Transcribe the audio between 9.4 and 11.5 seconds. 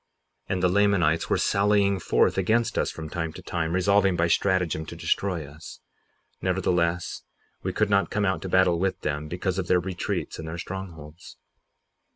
of their retreats and their strongholds.